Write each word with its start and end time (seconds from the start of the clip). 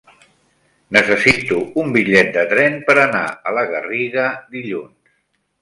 Necessito 0.97 1.59
un 1.83 1.93
bitllet 1.97 2.33
de 2.39 2.45
tren 2.55 2.81
per 2.89 2.97
anar 3.05 3.23
a 3.51 3.55
la 3.59 3.67
Garriga 3.75 4.29
dilluns. 4.57 5.15